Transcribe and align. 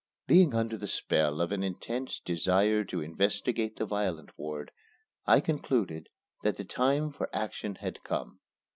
Being 0.25 0.55
under 0.55 0.77
the 0.77 0.87
spell 0.87 1.41
of 1.41 1.51
an 1.51 1.61
intense 1.61 2.19
desire 2.19 2.83
to 2.85 3.01
investigate 3.03 3.75
the 3.75 3.85
violent 3.85 4.31
ward, 4.35 4.71
I 5.27 5.39
concluded 5.41 6.09
that 6.41 6.57
the 6.57 6.65
time 6.65 7.11
for 7.11 7.29
action 7.31 7.75
had 7.75 8.01
come. 8.03 8.39